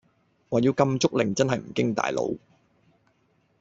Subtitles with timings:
[0.49, 2.39] 話要禁足令真係唔經大腦